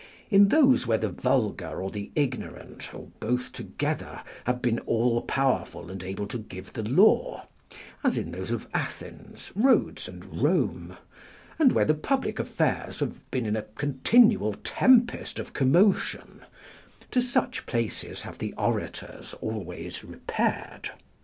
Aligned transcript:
In 0.31 0.47
those 0.47 0.87
where 0.87 0.97
the 0.97 1.09
vulgar 1.11 1.79
or 1.79 1.91
the 1.91 2.09
ignorant, 2.15 2.91
or 2.91 3.09
both 3.19 3.51
together, 3.51 4.21
have 4.45 4.59
been 4.59 4.79
all 4.87 5.21
powerful 5.21 5.91
and 5.91 6.01
able 6.01 6.25
to 6.25 6.39
give 6.39 6.73
the 6.73 6.81
law, 6.81 7.47
as 8.03 8.17
in 8.17 8.31
those 8.31 8.49
of 8.49 8.67
Athens, 8.73 9.51
Rhodes, 9.53 10.07
and 10.07 10.41
Rome, 10.41 10.97
and 11.59 11.71
where 11.71 11.85
the 11.85 11.93
public 11.93 12.39
affairs 12.39 12.99
have 13.01 13.29
been 13.29 13.45
in 13.45 13.55
a 13.55 13.61
continual 13.61 14.55
tempest 14.63 15.37
of 15.37 15.53
commotion, 15.53 16.41
to 17.11 17.21
such 17.21 17.67
places 17.67 18.21
have 18.23 18.39
the 18.39 18.53
orators 18.57 19.35
always 19.35 20.03
repaired. 20.03 20.89